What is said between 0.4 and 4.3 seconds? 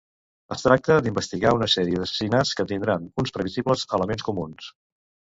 Es tracta d'investigar una sèrie d'assassinats que tindran uns previsibles elements